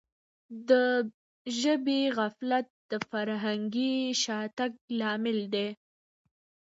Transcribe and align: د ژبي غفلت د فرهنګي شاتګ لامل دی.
د 0.69 0.71
ژبي 1.59 2.01
غفلت 2.17 2.67
د 2.91 2.93
فرهنګي 3.09 3.95
شاتګ 4.23 4.71
لامل 4.99 5.39
دی. 5.53 5.67